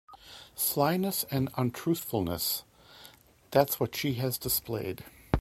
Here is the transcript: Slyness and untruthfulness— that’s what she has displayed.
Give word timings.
Slyness 0.55 1.25
and 1.29 1.51
untruthfulness— 1.57 2.63
that’s 3.51 3.79
what 3.79 3.95
she 3.95 4.15
has 4.15 4.39
displayed. 4.39 5.03